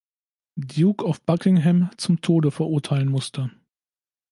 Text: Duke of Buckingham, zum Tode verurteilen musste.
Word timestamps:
Duke 0.55 1.05
of 1.05 1.21
Buckingham, 1.27 1.91
zum 1.95 2.21
Tode 2.21 2.49
verurteilen 2.49 3.07
musste. 3.07 3.51